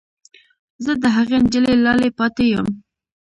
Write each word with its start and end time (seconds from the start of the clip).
زه 0.83 0.91
د 1.03 1.05
هغې 1.15 1.37
نجلۍ 1.43 1.75
لالی 1.85 2.09
پاتې 2.19 2.43
یم 2.53 2.67